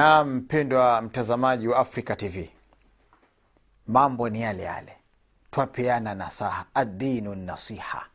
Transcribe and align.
na 0.00 0.24
mpendwa 0.24 1.02
mtazamaji 1.02 1.68
wa 1.68 1.78
africa 1.78 2.16
tv 2.16 2.50
mambo 3.86 4.28
ni 4.28 4.42
yale 4.42 4.62
yale. 4.62 4.96
Twapeana 5.50 6.14
nasaha. 6.14 6.64
Adinu 6.74 7.34
nasiha. 7.34 8.06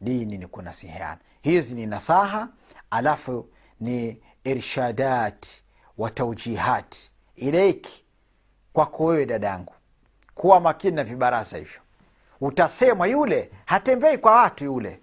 Dini 0.00 0.38
ni 0.38 0.46
kunasihiana. 0.46 1.18
Hizi 1.42 1.74
ni 1.74 1.86
nasaha 1.86 2.48
alafu 2.90 3.48
ni 3.80 4.22
irshadat 4.44 5.46
wa 5.98 6.10
taujihat. 6.10 6.96
Ilaiki 7.36 8.04
kwako 8.72 9.04
wewe 9.04 9.26
dadangu. 9.26 9.74
Kuwa 10.34 10.60
makini 10.60 10.96
na 10.96 11.04
vibarasa 11.04 11.56
hivyo. 11.58 11.80
Utasemwa 12.40 13.06
yule 13.06 13.50
hatembei 13.64 14.18
kwa 14.18 14.32
watu 14.36 14.64
yule. 14.64 15.00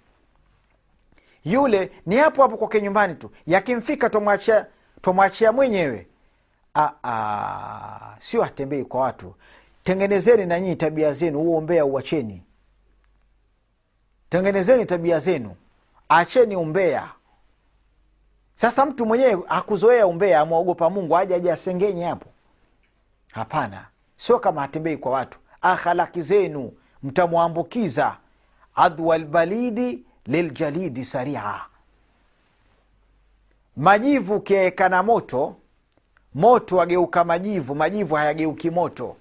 Yule 1.44 1.92
ni 2.05 2.16
hapo 2.18 2.42
hapo 2.42 2.58
kwake 2.58 2.82
nyumbani 2.82 3.16
tu. 3.16 3.32
Yakimfika 3.46 4.10
twamwachia 4.10 4.66
twamwachia 5.08 5.52
mwenyewe. 5.52 6.08
Ah, 6.76 6.92
ah, 7.04 8.15
sio 8.20 8.42
hatembei 8.42 8.84
kwa 8.86 9.02
watu. 9.02 9.36
Tengenezeni 9.84 10.46
na 10.46 10.60
nyinyi 10.60 10.75
tabia 10.75 11.11
zenu 11.11 11.39
huo 11.39 11.57
umbea 11.57 11.86
uacheni 11.86 12.43
tengenezeni 14.29 14.86
tabia 14.86 15.20
zenu. 15.20 15.56
Acheni 16.10 16.56
umbea. 16.56 17.12
Sasa 18.56 18.86
mtu 18.86 19.06
mwenyewe 19.06 19.43
akuzoea 19.48 20.07
umbea 20.07 20.39
amwogopa 20.39 20.89
mungu 20.89 21.18
aja 21.18 21.36
aja 21.36 21.54
asengenye 21.54 22.06
hapo. 22.06 22.29
Hapana. 23.32 23.86
Sio 24.18 24.39
kama 24.39 24.62
hatembei 24.62 24.98
kwa 24.98 25.12
watu. 25.12 25.39
Akhalaki 25.62 26.21
zenu 26.21 26.71
mtamwambukiza. 27.04 28.18
Adwa 28.76 29.18
lbalidi 29.18 30.04
liljalidi 30.26 31.06
saria 31.06 31.62
majivu 33.77 34.36
ukiaeka 34.36 34.89
na 34.89 35.03
moto 35.03 35.55
moto 36.38 36.81
ageuka 36.81 37.23
majivu 37.23 37.75
majivu 37.75 38.16
hayageuki 38.16 38.69
moto. 38.69 39.16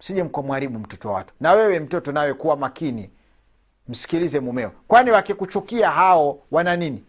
Msije 0.00 0.22
mkamwharibu 0.22 0.78
mtoto 0.78 1.08
wa 1.08 1.14
watu. 1.14 1.34
Na 1.40 1.52
wewe 1.52 1.80
mtoto 1.80 2.12
nawe 2.12 2.34
kuwa 2.34 2.56
makini. 2.56 3.10
Msikilize 3.88 4.40
mumeo. 4.40 4.72
Kwani 4.88 5.10
wakikuchukia 5.10 5.90
hao 5.90 6.38
wana 6.50 6.76
nini? 6.76 7.04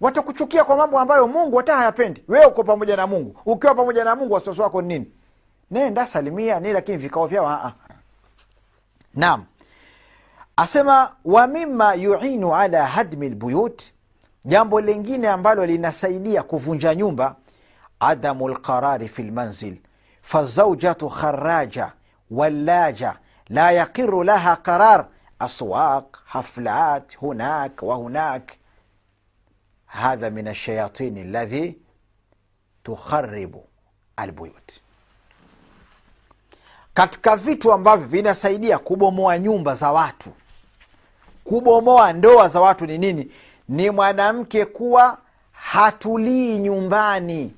Watakuchukia 0.00 0.64
kwa 0.64 0.76
mambo 0.76 0.98
ambayo 0.98 1.28
mungu 1.28 1.56
hata 1.56 1.76
hayapendi 1.76 2.24
wewe 2.28 2.46
uko 2.46 2.64
pamoja 2.64 2.96
na 2.96 3.06
mungu. 3.06 3.40
Ukiwa 3.46 3.74
pamoja 3.74 4.04
na 4.04 4.16
mungu 4.16 4.34
wasiwasi 4.34 4.60
wako 4.60 4.82
ni 4.82 4.88
nini? 4.88 5.12
Nenda 5.70 6.06
salimia 6.06 6.60
ni 6.60 6.72
lakini 6.72 6.98
vikao 6.98 7.26
vyao 7.26 7.72
naam. 9.14 9.44
Asema 10.56 11.16
wa 11.24 11.94
yuinu 11.94 12.54
ala 12.56 12.86
hadmi 12.86 13.28
lbuyut 13.28 13.93
jambo 14.44 14.80
lingine 14.80 15.28
ambalo 15.28 15.66
linasaidia 15.66 16.42
kuvunja 16.42 16.94
nyumba 16.94 17.36
adamu 18.00 18.48
lqarari 18.48 19.08
fi 19.08 19.22
lmanzil 19.22 19.76
fazaujatu 20.22 21.08
kharaja 21.08 21.92
wallaja 22.30 23.18
la 23.48 23.70
yaqiru 23.72 24.24
laha 24.24 24.56
qarar. 24.56 25.06
Aswaq 25.38 26.16
haflat 26.24 27.16
hunak 27.16 27.82
wa 27.82 27.94
hunak. 27.96 28.52
Hadha 29.86 30.30
min 30.30 30.48
alshayatini 30.48 31.20
alladhi 31.20 31.78
tukharibu 32.82 33.64
albuyut. 34.16 34.80
Katika 36.94 37.36
vitu 37.36 37.72
ambavyo 37.72 38.06
vinasaidia 38.06 38.78
kubomoa 38.78 39.38
nyumba 39.38 39.74
za 39.74 39.92
watu. 39.92 40.30
Kubomoa 41.44 42.12
ndoa 42.12 42.48
za 42.48 42.60
watu 42.60 42.86
ni 42.86 42.98
nini 42.98 43.30
ni 43.68 43.90
mwanamke 43.90 44.64
kuwa 44.64 45.18
hatulii 45.52 46.58
nyumbani. 46.58 47.54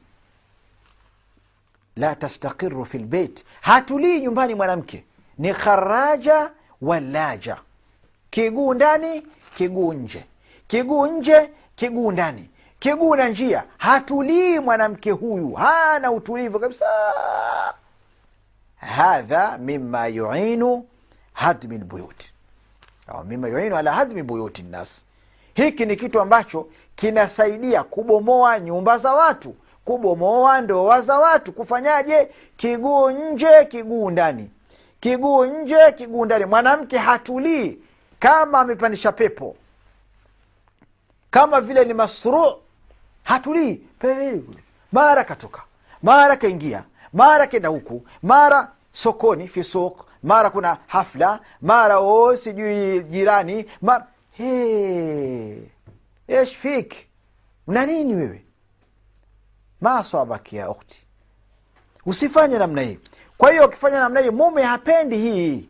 La 1.96 2.14
tastaqiru 2.14 2.84
fi 2.86 2.98
lbeit 2.98 3.44
hatulii 3.60 4.20
nyumbani 4.20 4.54
mwanamke. 4.54 5.04
Ni 5.38 5.54
kharaja 5.54 6.50
walaja 6.82 7.56
kiguu 8.30 8.74
ndani 8.74 9.26
kiguu 9.56 9.92
nje. 9.92 10.24
Kiguu 10.66 11.06
nje 11.06 11.50
kiguu 11.76 12.12
ndani. 12.12 12.50
Kiguu 12.78 13.16
na 13.16 13.28
njia 13.28 13.64
hatulii 13.78 14.58
mwanamke 14.58 15.10
huyu. 15.10 15.52
Hana 15.54 16.10
utulivu 16.12 16.60
kabisa. 16.60 16.84
Hadha 18.76 19.58
mima 19.58 20.06
yuinu 20.06 20.86
hadmi 21.32 21.78
lbuyuti 21.78 22.32
au 23.08 23.24
mima 23.24 23.48
yuinu 23.48 23.76
ala 23.76 23.92
hadmi 23.92 24.22
buyuti 24.22 24.62
nnas 24.62 25.04
hiki 25.56 25.86
ni 25.86 25.96
kitu 25.96 26.20
ambacho 26.20 26.68
kinasaidia 26.96 27.82
kubomoa 27.82 28.60
nyumba 28.60 28.98
za 28.98 29.12
watu 29.14 29.54
kubomoa 29.84 30.60
ndoa 30.60 31.00
za 31.00 31.18
watu. 31.18 31.52
Kufanyaje? 31.52 32.28
Kiguu 32.56 33.10
nje 33.10 33.64
kiguu 33.68 34.10
ndani. 34.10 34.50
Kiguu 35.00 35.44
nje 35.44 35.92
kiguu 35.96 36.24
ndani. 36.24 36.44
Mwanamke 36.44 36.98
hatulii 36.98 37.78
kama 38.18 38.60
amepandisha 38.60 39.12
pepo. 39.12 39.56
Kama 41.30 41.60
vile 41.60 41.84
ni 41.84 41.94
masru 41.94 42.44
hatulii. 43.22 43.80
Mara 44.92 45.24
katoka 45.24 45.62
mara 46.02 46.36
kaingia 46.36 46.82
mara 47.12 47.46
kenda 47.46 47.68
huku 47.68 48.02
mara 48.22 48.70
sokoni 48.92 49.48
fisu 49.48 49.96
mara 50.22 50.50
kuna 50.50 50.76
hafla 50.86 51.40
mara 51.62 51.98
o 51.98 52.36
sijui 52.36 53.00
jirani 53.00 53.66
mara 53.82 54.06
hey, 54.36 55.58
esh 56.28 56.56
fik 56.56 57.06
una 57.66 57.86
nini 57.86 58.14
wewe 58.14 58.44
ma 59.80 59.98
asabaki 59.98 60.56
ya 60.56 60.70
ukhti 60.70 61.02
usifanye 62.06 62.58
namna 62.58 62.82
hii 62.82 62.98
kwa 63.38 63.50
hiyo 63.50 63.66
ukifanya 63.66 63.98
namna 64.00 64.20
hii 64.20 64.30
mume 64.30 64.62
hapendi 64.62 65.16
hii 65.18 65.68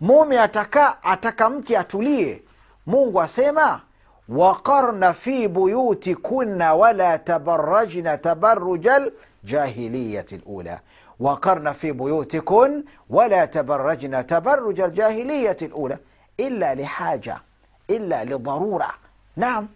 mume 0.00 0.40
ataka 0.40 1.02
ataka 1.02 1.50
mke 1.50 1.78
atulie 1.78 2.42
mungu 2.86 3.20
asema 3.22 3.80
waqarna 4.28 5.12
fi 5.12 5.48
buyutikunna 5.48 6.74
wala 6.74 7.18
tabarajna 7.18 8.18
tabaruja 8.18 9.10
ljahiliyati 9.44 10.40
lula 10.46 10.80
وقرن 11.20 11.72
في 11.72 11.92
بيوتكن 11.92 12.84
ولا 13.10 13.44
تبرجن 13.44 14.26
تبرج 14.26 14.80
الجاهلية 14.80 15.56
الأولى 15.62 15.98
إلا 16.40 16.74
لحاجة 16.74 17.42
ila 17.88 18.24
lidharura. 18.24 18.94
nam 19.36 19.68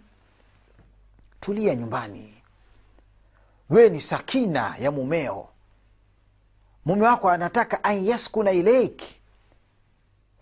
tulia 1.39 1.75
nyumbani, 1.75 2.33
wewe 3.69 3.89
ni 3.89 4.01
sakina 4.01 4.75
ya 4.79 4.91
mumeo. 4.91 5.47
Mume 6.85 7.07
wako 7.07 7.29
anataka 7.29 7.83
an 7.83 8.05
yaskuna 8.07 8.51
ilaiki 8.51 9.21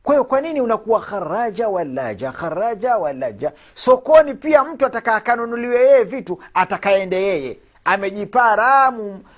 kwa 0.04 0.14
hiyo 0.16 0.24
kwa 0.24 0.42
nini 0.42 0.62
unakuwa 0.62 1.02
kharaja 1.02 1.70
walaja 1.70 2.32
kharaja 2.32 2.98
walaja? 2.98 3.52
Sokoni 3.76 4.34
pia 4.34 4.64
mtu 4.64 4.86
ataka 4.86 5.16
akanunuliwe 5.16 5.76
yeye 5.82 6.04
vitu, 6.04 6.44
atakaende 6.54 7.22
yeye 7.22 7.58
amejipaa 7.86 8.94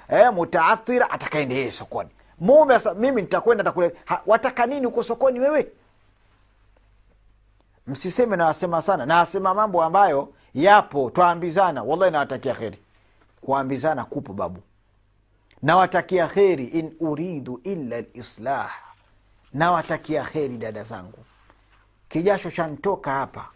eh, 0.10 0.34
mutaathira, 0.34 1.10
atakaende 1.12 1.56
yeye 1.56 1.72
sokoni. 1.72 2.10
Mume 2.40 2.80
sa 2.80 2.94
mimi 2.94 3.22
nitakwenda, 3.22 3.64
watakula. 3.64 3.92
Wataka 4.26 4.66
nini 4.66 4.86
huko 4.86 5.04
sokoni 5.04 5.40
wewe? 5.40 5.68
Msiseme 7.88 8.36
nawasema 8.38 8.82
sana. 8.82 9.06
Nawasema 9.06 9.54
mambo 9.54 9.84
ambayo 9.84 10.34
yapo 10.54 11.10
twaambizana. 11.10 11.84
Wallahi 11.84 12.12
nawatakia 12.12 12.54
kheri. 12.56 12.80
Kuambizana 13.42 14.06
kupo 14.06 14.34
babu. 14.34 14.62
Nawatakia 15.62 16.28
kheri 16.28 16.66
in 16.66 16.96
uridu 17.00 17.62
illa 17.64 18.02
lislah 18.02 18.72
nawatakia 19.54 20.24
kheri 20.24 20.58
dada 20.58 20.84
zangu. 20.84 21.26
Kijasho 22.10 22.52
chantoka 22.52 23.12
hapa. 23.12 23.48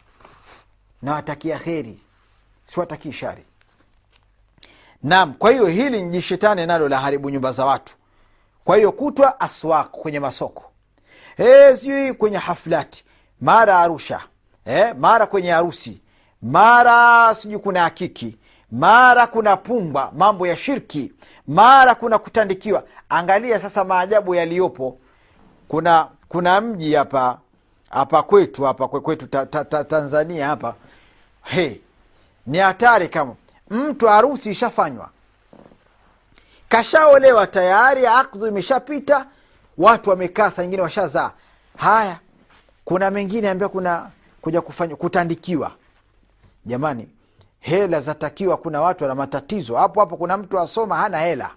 Nawatakia 1.02 1.60
kheri. 1.60 2.00
Siwatakii 2.68 3.12
shari. 3.12 3.44
Naam 5.04 5.34
kwa 5.34 5.52
hiyo 5.52 5.68
hili 5.68 6.02
ni 6.04 6.10
jishetani 6.10 6.66
nalo 6.66 6.90
la 6.90 7.00
haribu 7.00 7.30
nyumba 7.30 7.52
za 7.52 7.66
watu. 7.66 7.96
Kwa 8.66 8.78
hiyo 8.78 8.92
kutwa 8.92 9.40
aswak 9.40 9.92
kwenye 9.92 10.20
masoko. 10.20 10.72
E, 11.38 11.76
sijui 11.78 12.14
kwenye 12.14 12.38
haflati 12.38 13.05
mara 13.42 13.80
arusha 13.80 14.20
eh, 14.66 14.96
mara 15.00 15.26
kwenye 15.26 15.52
harusi 15.52 16.02
mara 16.42 17.36
sijui 17.36 17.60
kuna 17.60 17.82
hakiki 17.82 18.38
mara 18.72 19.28
kuna 19.28 19.58
pumbwa 19.58 20.12
mambo 20.18 20.48
ya 20.48 20.58
shirki 20.58 21.12
mara 21.48 21.96
kuna 21.96 22.18
kutandikiwa. 22.20 22.84
Angalia 23.10 23.60
sasa 23.60 23.84
maajabu 23.84 24.36
yaliyopo. 24.36 24.98
Kuna 25.68 26.08
kuna 26.30 26.62
mji 26.62 26.94
hapa 26.96 27.38
hapa 27.90 28.24
kwetu 28.24 28.64
hapa 28.64 28.88
kwetu 28.88 29.28
ta, 29.28 29.46
ta, 29.46 29.66
ta, 29.66 29.84
tanzania 29.84 30.48
hapa. 30.48 30.76
He 31.44 31.82
ni 32.48 32.58
hatari 32.58 33.08
kama 33.10 33.36
mtu 33.70 34.08
harusi 34.08 34.50
ishafanywa. 34.52 35.10
Kashaolewa 36.70 37.48
tayari 37.48 38.08
akdhu 38.08 38.48
imeshapita 38.48 39.26
watu 39.78 40.10
wamekaa 40.10 40.52
saa 40.52 40.64
ingine 40.64 40.82
washazaa. 40.82 41.32
Haya 41.78 42.20
kuna 42.86 43.12
mengine 43.12 43.50
ambayo 43.50 43.70
kuna 43.70 44.10
kuja 44.42 44.62
kufanya 44.62 44.96
kutandikiwa. 44.96 45.72
Jamani 46.66 47.08
hela 47.60 48.02
zatakiwa 48.02 48.58
kuna 48.58 48.82
watu 48.82 49.04
wana 49.04 49.16
matatizo. 49.16 49.76
Hapo 49.76 50.00
hapo 50.00 50.18
kuna 50.18 50.38
mtu 50.38 50.60
asoma 50.60 50.96
hana 50.98 51.20
hela. 51.20 51.52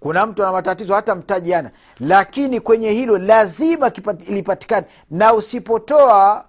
Kuna 0.00 0.26
mtu 0.26 0.42
ana 0.42 0.52
matatizo 0.52 0.94
hata 0.94 1.14
mtaji 1.14 1.54
ana 1.54 1.70
lakini 2.00 2.60
kwenye 2.60 2.90
hilo 2.90 3.18
lazima 3.18 3.92
lipatikane. 4.28 4.86
Na 5.10 5.34
usipotoa 5.34 6.44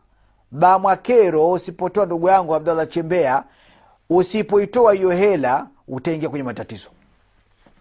bamwakero 0.52 1.52
usipotoa 1.52 2.06
ndugu 2.06 2.28
yangu 2.30 2.56
abdallah 2.56 2.90
chembea 2.90 3.44
usipoitoa 4.10 4.94
hiyo 4.94 5.10
hela 5.10 5.68
utaingia 5.88 6.30
kwenye 6.30 6.44
matatizo. 6.44 6.90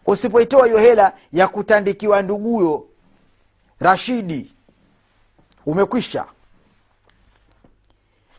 Usipoitoa 0.07 0.67
hiyo 0.67 0.79
hela 0.79 1.13
ya 1.33 1.49
kutandikiwa 1.49 2.23
nduguyo 2.23 2.85
rashidi 3.81 4.53
umekwisha. 5.67 6.25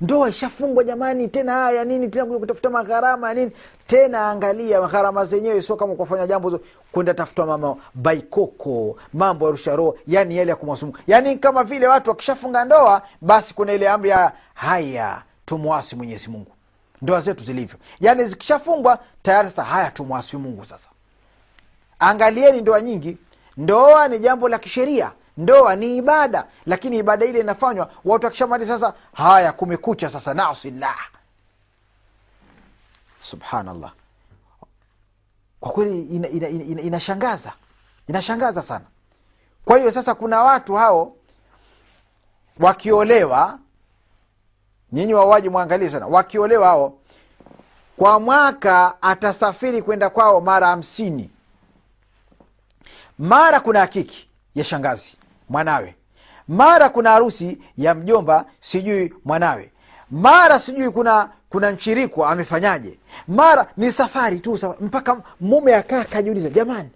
Ndoa 0.01 0.29
ishafungwa 0.29 0.83
jamani 0.83 1.27
tena 1.27 1.53
haya 1.53 1.85
nini 1.85 2.07
tena 2.07 2.25
kuja 2.25 2.39
kutafuta 2.39 2.69
magharama 2.69 3.27
ya 3.27 3.33
nini? 3.33 3.51
Tena 3.88 4.29
angalia 4.29 4.81
gharama 4.81 5.25
zenyewe 5.25 5.62
sio 5.62 5.75
kama 5.75 5.95
kufanya 5.95 6.27
jambo 6.27 6.59
kwenda 6.91 7.13
tafuta 7.13 7.45
mama 7.45 7.75
baikoko 7.94 8.97
mambo 9.13 9.45
ya 9.45 9.51
rusharoho 9.51 9.97
yani 10.07 10.38
yale 10.38 10.50
ya 10.50 10.56
kumwasumu. 10.56 10.94
Yani 11.07 11.35
kama 11.38 11.63
vile 11.63 11.88
watu 11.88 12.09
wakishafunga 12.09 12.65
ndoa 12.65 13.01
basi 13.21 13.53
kuna 13.53 13.73
ile 13.73 13.89
amri 13.89 14.09
ya 14.09 14.31
haya 14.53 15.23
tumwasi 15.45 15.95
mwenyezi 15.95 16.30
mungu. 16.30 16.51
Ndoa 17.01 17.21
zetu 17.21 17.44
zilivyo. 17.44 17.77
Yani 18.00 18.23
zikishafungwa 18.23 19.00
tayari 19.23 19.50
sasa 19.50 19.63
haya 19.63 19.91
tumwasi 19.91 20.38
mungu 20.38 20.65
sasa. 20.65 20.89
Angalieni 22.00 22.62
ndoa 22.62 22.81
nyingi. 22.81 23.18
Ndoa 23.57 24.07
ni 24.07 24.19
jambo 24.19 24.50
la 24.50 24.59
kisheria 24.59 25.12
ndoa 25.38 25.75
ni 25.75 25.98
ibada 25.98 26.45
lakini 26.66 26.98
ibada 26.98 27.25
ile 27.25 27.39
inafanywa 27.39 27.92
watu 28.06 28.28
akishamali 28.28 28.66
sasa 28.66 28.94
haya 29.13 29.54
kumekucha 29.54 30.10
sasa 30.10 30.34
nasillah 30.34 30.98
subhanallah. 33.22 33.92
Kwa 35.60 35.72
kweli 35.72 36.01
inashangaza 36.01 36.38
ina, 36.38 36.50
ina, 36.50 36.63
ina, 36.63 36.74
ina 36.74 37.54
inashangaza. 38.07 38.62
Sana. 38.62 38.86
Kwa 39.66 39.78
hiyo 39.78 39.92
sasa 39.92 40.16
kuna 40.16 40.42
watu 40.44 40.75
hao 40.75 41.16
wakiolewa 42.60 43.60
nyinyi 44.92 45.13
wawaji 45.13 45.50
mwangalie 45.50 45.90
sana 45.90 46.07
wakiolewa 46.07 46.68
hao 46.68 46.94
kwa 47.98 48.19
mwaka 48.19 49.01
atasafiri 49.01 49.81
kwenda 49.81 50.10
kwao 50.10 50.42
mara 50.42 50.68
hamsini. 50.68 51.31
Mara 53.19 53.60
kuna 53.60 53.80
hakiki 53.80 54.30
ya 54.56 54.63
shangazi 54.63 55.17
mwanawe. 55.49 55.95
Mara 56.47 56.89
kuna 56.89 57.09
harusi 57.09 57.57
ya 57.77 57.95
mjomba 57.95 58.45
sijui 58.59 59.13
mwanawe. 59.25 59.71
Mara 60.11 60.59
sijui 60.59 60.89
kuna 60.89 61.29
kuna 61.49 61.71
nchiriko 61.71 62.25
amefanyaje. 62.25 62.99
Mara 63.27 63.67
ni 63.77 63.91
safari 63.91 64.39
tu 64.39 64.57
safari. 64.57 64.85
mpaka 64.85 65.21
mume 65.41 65.75
akaa 65.75 66.01
akajiuliza 66.01 66.49
jamani 66.49 66.89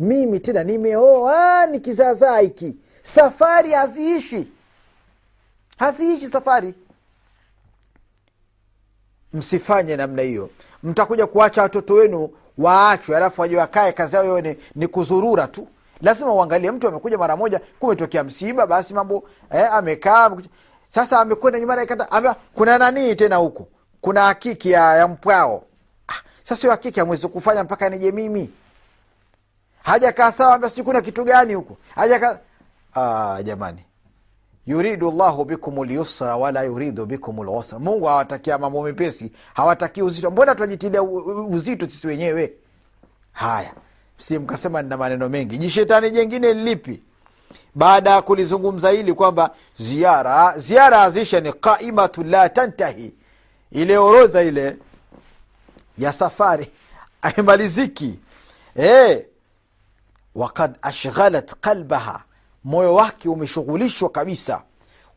mimi 0.00 0.40
tena 0.40 0.64
nimeoa 0.64 1.66
ni 1.66 1.80
kizaazaa 1.80 2.38
hiki. 2.38 2.76
Safari 3.02 3.72
haziishi. 3.72 4.48
Haziishi 5.78 6.26
safari. 6.26 6.74
Msifanye 9.32 9.96
namna 9.96 10.22
hiyo. 10.22 10.50
Mtakuja 10.82 11.26
kuacha 11.26 11.62
watoto 11.62 11.94
wenu 11.94 12.30
waachwe 12.58 13.16
alafu 13.16 13.40
waje 13.40 13.56
wakae 13.56 13.92
kazi 13.92 14.16
yao 14.16 14.40
ni, 14.40 14.56
ni 14.74 14.86
kuzurura 14.88 15.46
tu 15.46 15.68
lazima 16.02 16.32
uangalie 16.32 16.70
mtu 16.70 16.88
amekuja 16.88 17.18
mara 17.18 17.36
moja 17.36 17.60
kumetokea 17.80 18.24
msiba 18.24 18.66
basi 18.66 18.94
mambo 18.94 19.24
eh, 19.50 19.72
amekaa 19.74 20.30
sasa 20.88 21.20
amekwenda 21.20 21.58
nyumbani 21.60 21.82
akata 21.82 22.12
ame, 22.12 22.34
kuna 22.54 22.78
nanii 22.78 23.14
tena 23.14 23.36
huku? 23.36 23.68
Kuna 24.00 24.22
hakiki 24.22 24.70
ya, 24.70 24.96
ya 24.96 25.08
mpwao. 25.08 25.64
Ah, 26.08 26.12
sasa 26.42 26.60
hiyo 26.60 26.70
hakiki 26.70 27.00
amwezi 27.00 27.28
kufanya 27.28 27.64
mpaka 27.64 27.88
nije 27.90 28.12
mimi. 28.12 28.50
Hajakaa 29.82 30.32
sawa 30.32 30.54
ambia 30.54 30.70
sijui 30.70 30.84
kuna 30.84 31.00
kitu 31.00 31.24
gani 31.24 31.54
huku? 31.54 31.76
Hajakaa 31.94 32.38
ah, 32.94 33.42
jamani. 33.42 33.84
Yuridu 34.66 35.10
llahu 35.12 35.44
bikum 35.44 35.84
lyusra 35.84 36.36
wala 36.36 36.62
yuridu 36.62 37.06
bikum 37.06 37.42
lusra 37.42 37.78
mungu 37.78 38.06
hawatakia 38.06 38.58
mambo 38.58 38.82
mepesi 38.82 39.32
hawatakii 39.54 40.02
uzito. 40.02 40.30
Mbona 40.30 40.54
tunajitilia 40.54 41.02
uzito 41.02 41.86
sisi 41.88 42.06
wenyewe? 42.06 42.52
Haya 43.32 43.72
si 44.20 44.38
mkasema 44.38 44.82
nina 44.82 44.96
maneno 44.96 45.28
mengi. 45.28 45.58
Jishetani 45.58 46.10
jengine 46.10 46.52
lipi? 46.54 47.02
Baada 47.74 48.10
ya 48.10 48.22
kulizungumza 48.22 48.90
hili 48.90 49.14
kwamba 49.14 49.54
ziara 49.76 50.58
ziara 50.58 51.02
azisha 51.02 51.40
ni 51.40 51.52
qaimatu 51.52 52.22
la 52.24 52.48
tantahi. 52.48 53.14
Ile 53.72 53.98
orodha 53.98 54.42
ile 54.42 54.76
ya 55.98 56.12
safari 56.12 56.70
aimaliziki 57.22 58.18
e, 58.78 59.26
wakad 60.34 60.74
ashghalat 60.82 61.54
qalbaha. 61.60 62.22
Moyo 62.64 62.94
wake 62.94 63.28
umeshughulishwa 63.28 64.08
kabisa. 64.10 64.62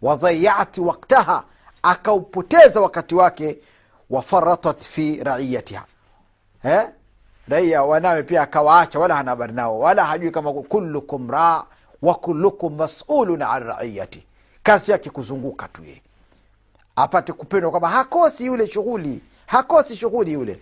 Wadhayati 0.01 0.81
waktaha 0.81 1.43
akaupoteza 1.83 2.81
wakati 2.81 3.15
wake. 3.15 3.57
Wafaratat 4.09 4.81
fi 4.81 5.23
raiyatiha. 5.23 5.85
Eh? 6.63 6.87
Raia 7.51 7.83
wanawe 7.83 8.23
pia 8.23 8.41
akawaacha 8.41 8.99
wala 8.99 9.15
hana 9.15 9.31
habari 9.31 9.53
nao 9.53 9.79
wala 9.79 10.05
hajui 10.05 10.31
kama 10.31 10.53
kullukum 10.53 11.29
raa 11.31 11.63
wa 12.01 12.15
kullukum 12.15 12.75
masulun 12.75 13.41
an 13.41 13.63
raiyati. 13.63 14.25
Kazi 14.63 14.91
yake 14.91 15.09
kuzunguka 15.09 15.67
tu 15.67 15.83
ye 15.83 16.01
apate 16.95 17.33
kupendwa 17.33 17.71
kwamba 17.71 17.89
hakosi 17.89 18.45
yule 18.45 18.67
shughuli 18.67 19.21
hakosi 19.45 19.95
shughuli 19.95 20.31
yule. 20.33 20.59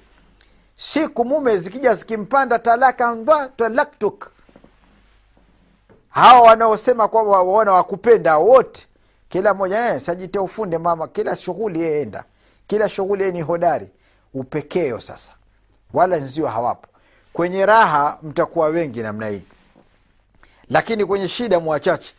Siku 0.75 1.25
mume 1.25 1.57
zikija 1.57 1.94
zikimpanda 1.94 2.59
talaka 2.59 3.15
ndwa 3.15 3.47
talaktuk. 3.47 4.27
Hawa 6.09 6.42
wanaosema 6.42 7.07
kwamba 7.07 7.31
waona 7.31 7.71
wakupenda 7.71 8.38
wote 8.38 8.88
kila 9.30 9.53
mmoja 9.53 9.94
eh, 9.94 10.01
sajite 10.01 10.39
ufunde 10.39 10.77
mama 10.77 11.07
kila 11.07 11.35
shughuli 11.35 11.80
yeenda 11.81 12.01
enda. 12.01 12.24
Kila 12.68 12.89
shughuli 12.89 13.24
yeye 13.24 13.33
ni 13.33 13.42
hodari. 13.42 13.88
Upekeo 14.33 15.00
sasa 15.00 15.31
wala 15.94 16.18
nzio 16.18 16.47
hawapo. 16.47 16.88
Kwenye 17.33 17.65
raha 17.65 18.18
mtakuwa 18.24 18.68
wengi 18.68 19.01
namna 19.01 19.27
hii. 19.27 19.41
Lakini 20.69 21.06
kwenye 21.06 21.27
shida 21.27 21.59
mwachache. 21.59 22.13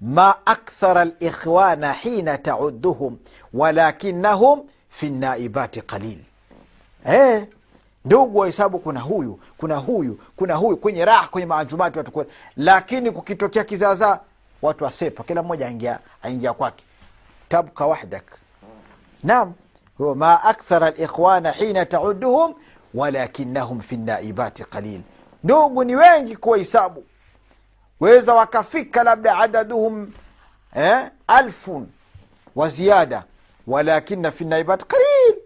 Ma 0.00 0.46
akthara 0.46 1.04
likhwana 1.04 1.92
hina 1.92 2.38
tauduhum 2.38 3.16
walakinahum 3.54 4.60
fi 4.90 5.10
naibati 5.10 5.80
qalil. 5.82 6.18
Eh, 7.06 7.46
ndugu 8.04 8.38
wahesabu 8.38 8.78
kuna 8.78 9.00
huyu 9.00 9.40
kuna 9.58 9.76
huyu 9.76 10.18
kuna 10.36 10.54
huyu. 10.54 10.76
Kwenye 10.76 11.04
raha 11.04 11.28
kwenye 11.28 11.46
maajumati 11.46 11.98
watu 11.98 12.12
kwenye. 12.12 12.30
lakini 12.56 13.10
kukitokea 13.10 13.64
kizaazaa 13.64 14.18
watu 14.62 14.84
wasepa. 14.84 15.24
Kila 15.24 15.42
mmoja 15.42 15.98
aingia 16.22 16.52
kwake. 16.52 16.84
Tabka 17.48 17.86
wahdak. 17.86 18.24
Naam. 19.24 19.52
Ma 20.14 20.42
akthara 20.42 20.90
likhwana 20.90 21.50
hina 21.52 21.86
tauduhum 21.86 22.54
walakinahum 22.94 23.80
fi 23.80 23.96
naibati 23.96 24.64
qalil. 24.64 25.00
Ndugu 25.44 25.84
ni 25.84 25.96
wengi 25.96 26.36
kuwahesabu 26.36 27.04
weza 28.00 28.34
wakafika 28.34 29.02
labda 29.04 29.38
adaduhum 29.38 30.12
eh, 30.76 31.10
alfun 31.26 31.88
wa 32.56 32.68
ziada 32.68 33.24
walakina 33.66 34.30
fi 34.30 34.44
naibat 34.44 34.84
qalil. 34.84 35.36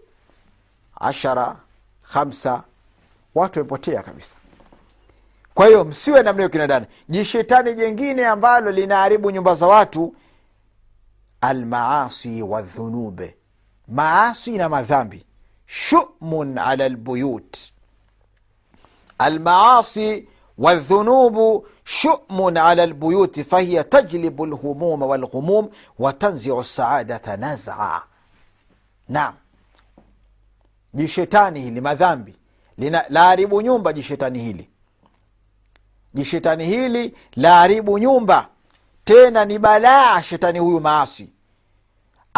Ashara 0.99 1.55
hamsa 2.01 2.63
watu 3.35 3.59
wamepotea 3.59 4.03
kabisa. 4.03 4.35
Kwa 5.53 5.65
hiyo 5.67 5.85
msiwe 5.85 6.23
namna 6.23 6.41
hiyo 6.43 6.49
kina 6.49 6.85
jishetani 7.09 7.73
jengine 7.73 8.25
ambalo 8.27 8.71
linaharibu 8.71 9.31
nyumba 9.31 9.55
za 9.55 9.67
watu. 9.67 10.15
Almaasi 11.41 12.41
wadhunube 12.43 13.35
maasi 13.87 14.57
na 14.57 14.69
madhambi 14.69 15.25
shumun 15.66 16.58
ala 16.58 16.88
lbuyut 16.88 17.56
almaasi 19.18 20.28
والذنوب 20.58 21.66
شؤم 21.84 22.58
على 22.58 22.84
البيوت 22.84 23.40
فهي 23.40 23.82
تجلب 23.82 24.42
الهموم 24.42 25.02
والغموم 25.02 25.70
وتنزع 25.98 26.60
السعادة 26.60 27.36
نزعا 27.36 28.02
نعم 29.08 29.34
jishetani 30.94 31.60
hili 31.60 31.80
madhambi 31.80 32.36
laharibu 33.08 33.60
nyumba 33.62 33.92
jishetani 33.92 34.38
hili 34.38 34.70
jishetani 36.14 36.64
hili 36.64 37.16
laharibu 37.36 37.98
nyumba 37.98 38.48
tena 39.04 39.44
ni 39.44 39.58
balaa 39.58 40.22
shetani 40.22 40.58
huyu 40.58 40.80
maasi 40.80 41.30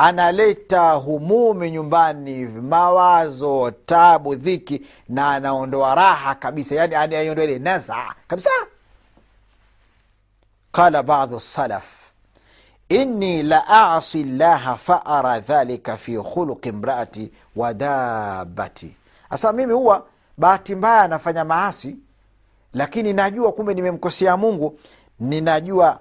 analeta 0.03 0.91
humumi 0.91 1.71
nyumbani 1.71 2.45
mawazo 2.45 3.71
tabu 3.85 4.35
dhiki 4.35 4.81
na 5.09 5.29
anaondoa 5.31 5.95
raha 5.95 6.35
kabisa. 6.35 6.75
Yani 6.75 6.95
anaiondoa 6.95 7.43
ile 7.45 7.59
naza 7.59 7.95
kabisa. 8.27 8.49
Qala 10.71 11.03
badu 11.03 11.39
salaf 11.39 12.09
inni 12.89 13.43
la 13.43 13.67
asi 13.95 14.23
llaha 14.23 14.75
faara 14.75 15.39
dhalika 15.39 15.97
fi 15.97 16.17
khuluqi 16.17 16.71
mraati 16.71 17.31
wa 17.55 17.73
dabati 17.73 18.95
sasa 19.29 19.53
mimi 19.53 19.73
huwa 19.73 20.05
bahati 20.37 20.75
mbaya 20.75 21.01
anafanya 21.01 21.45
maasi 21.45 21.97
lakini 22.73 23.13
najua 23.13 23.51
kumbe 23.51 23.73
nimemkosea 23.73 24.37
mungu 24.37 24.79
ninajua 25.19 25.99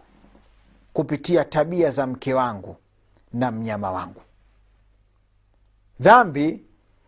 kupitia 0.92 1.44
tabia 1.44 1.90
za 1.90 2.06
mke 2.06 2.34
wangu 2.34 2.76
na 3.32 3.50
mnyama 3.50 3.90
wangu. 3.90 4.22
Dhambi 6.00 6.64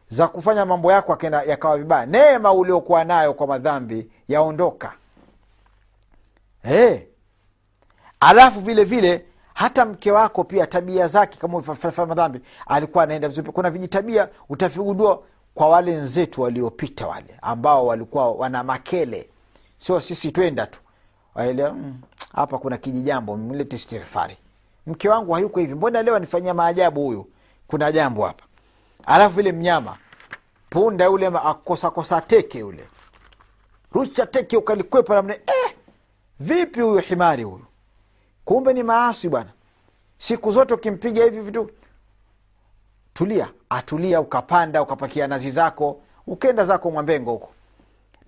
za 0.08 0.28
kufanya 0.28 0.66
mambo 0.66 0.92
yako 0.92 1.18
yakawa 1.42 1.78
vibaya. 1.78 2.06
Neema 2.06 2.52
uliokuwa 2.52 3.04
nayo 3.04 3.34
kwa 3.34 3.46
madhambi 3.46 4.10
yaondoka. 4.28 4.92
Hey. 6.62 6.98
alafu 8.20 8.60
vile 8.60 8.84
vile 8.84 9.24
hata 9.54 9.84
mke 9.84 10.12
wako 10.12 10.44
pia 10.44 10.66
tabia 10.66 11.06
zake 11.06 11.38
kama 11.38 11.62
madhambi 12.06 12.40
alikuwa 12.66 13.04
anaenda 13.04 13.28
vizuri. 13.28 13.52
Kuna 13.52 13.70
vijitabia 13.70 14.28
utavigundua 14.48 15.22
kwa 15.54 15.68
wale 15.68 15.96
nzetu 15.96 16.42
waliopita 16.42 17.06
wale 17.06 17.36
ambao 17.42 17.86
walikuwa 17.86 18.32
wana 18.32 18.64
makele. 18.64 19.28
Sio 19.78 20.00
sisi 20.00 20.32
twenda 20.32 20.66
tu. 20.66 20.80
Waelewa? 21.34 21.72
"Mm, 21.72 22.00
hapa 22.34 22.58
kuna 22.58 22.76
kijijambo 22.76 23.36
mlete 23.36 23.76
istighfari 23.76 24.36
mke 24.86 25.08
wangu 25.08 25.32
hayuko 25.32 25.60
hivi. 25.60 25.74
Mbona 25.74 26.02
leo 26.02 26.14
anifanyia 26.16 26.54
maajabu 26.54 27.04
huyu? 27.04 27.26
Kuna 27.66 27.92
jambo 27.92 28.26
hapa. 28.26 28.44
Alafu 29.06 29.34
vile 29.36 29.52
mnyama 29.52 29.96
punda 30.70 31.04
yule 31.04 31.26
akosakosa 31.26 32.20
teke 32.20 32.58
yule. 32.58 32.88
Rusha 33.92 34.26
teke 34.26 34.56
ukalikwepa 34.56 35.14
namna 35.14 35.34
eh, 35.34 35.74
vipi 36.40 36.80
huyu 36.80 36.98
himari 36.98 37.42
huyu? 37.42 37.64
Kumbe 38.44 38.72
ni 38.72 38.82
maasi 38.82 39.28
bwana. 39.28 39.50
Siku 40.18 40.52
zote 40.52 40.74
ukimpiga 40.74 41.24
hivi 41.24 41.40
vitu 41.40 41.70
tulia. 43.14 43.48
Atulia 43.68 44.20
ukapanda 44.20 44.82
ukapakia 44.82 45.26
nazi 45.26 45.50
zako. 45.50 46.00
Ukenda 46.26 46.64
zako 46.64 46.90
mwambengo 46.90 47.30
huko. 47.32 47.52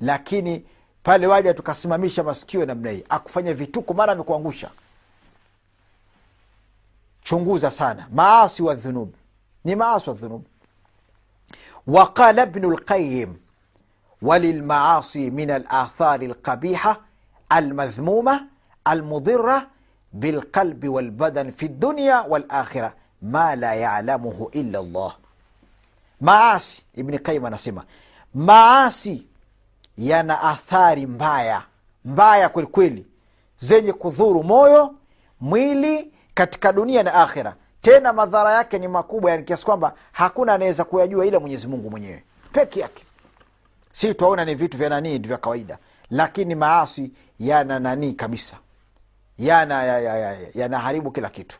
Lakini 0.01 0.65
pale 1.03 1.27
waja 1.27 1.55
tukasimamisha 1.55 2.23
masikio 2.25 2.67
namna 2.67 2.91
hii. 2.91 3.05
Akufanya 3.09 3.55
vituko 3.55 3.95
mara 3.95 4.13
amekuangusha 4.13 4.71
chunguza 7.33 7.71
sana 7.71 8.07
maasi 8.13 8.63
wa 8.63 8.75
dhunub 8.75 9.15
ni 9.65 9.77
maasi 9.77 10.11
wa 10.11 10.17
dhunub 10.17 10.43
وقال 11.87 12.39
ابن 12.41 12.65
القيم 12.65 13.41
وللمعاصي 14.23 15.31
من 15.31 15.51
الآثار 15.51 16.23
القبيحة 16.23 17.01
المذمومة 17.53 18.45
المضرة 18.89 19.67
بالقلب 20.13 20.89
والبدن 20.89 21.51
في 21.51 21.67
الدنيا 21.67 22.21
والآخرة 22.29 22.95
ما 23.23 23.57
لا 23.57 23.73
يعلمه 23.75 24.51
إلا 24.55 24.79
الله 24.79 25.13
maasi 26.21 26.83
ibni 26.95 27.19
qaim 27.19 27.45
anasema 27.45 27.85
maasi 28.35 29.27
yana 29.99 30.43
athari 30.43 31.07
mbaya 31.07 31.63
mbaya 32.05 32.49
kwelikweli 32.49 33.07
zenye 33.59 33.93
kudhuru 33.93 34.43
moyo 34.45 34.95
mwili 35.41 36.13
katika 36.35 36.73
dunia 36.73 37.03
na 37.03 37.15
akhira 37.15 37.55
tena 37.83 38.13
madhara 38.13 38.53
yake 38.53 38.79
ni 38.79 38.89
makubwa 38.89 39.31
yani 39.31 39.43
kiasi 39.45 39.65
kwamba 39.65 39.95
hakuna 40.13 40.55
anaweza 40.55 40.85
kuyajua 40.85 41.27
ila 41.27 41.41
mwenyezi 41.41 41.69
mungu 41.69 41.91
mwenyewe. 41.91 42.25
Peke 42.53 42.81
yake. 42.81 43.05
Si 43.93 44.15
twaona 44.15 44.45
ni 44.45 44.55
vitu 44.55 44.77
vya 44.77 44.89
nanii 44.89 45.19
vya 45.19 45.37
kawaida. 45.39 45.79
Lakini 46.11 46.55
maasi 46.55 47.11
yana 47.41 47.79
nanii 47.79 48.13
kabisa? 48.13 48.57
Yana 49.39 49.85
yanaharibu 49.85 50.07
ya, 50.07 50.17
ya, 50.19 50.33
ya, 50.41 50.49
yanaharibu 50.55 51.11
kila 51.11 51.29
kitu. 51.31 51.59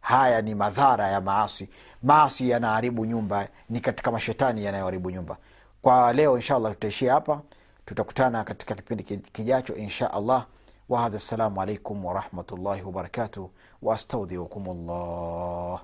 Haya 0.00 0.42
ni 0.42 0.54
madhara 0.54 1.08
ya 1.08 1.20
maasi. 1.20 1.68
Maasi 2.02 2.50
yanaharibu 2.50 3.04
nyumba 3.04 3.48
ni 3.70 3.80
katika 3.80 4.10
mashetani 4.12 4.64
yanayoharibu 4.64 5.10
nyumba. 5.10 5.36
Kwa 5.82 6.12
leo 6.12 6.36
inshallah 6.36 6.72
tutaishia 6.72 7.12
hapa. 7.12 7.40
Tutakutana 7.86 8.44
katika 8.44 8.74
kipindi 8.74 9.04
kijacho 9.04 9.74
insha 9.74 10.12
allah 10.12 10.46
وهذا 10.88 11.16
السلام 11.16 11.58
عليكم 11.58 12.04
ورحمة 12.04 12.44
الله 12.52 12.84
وبركاته 12.84 13.50
وأستودعكم 13.82 14.64
الله. 14.70 15.80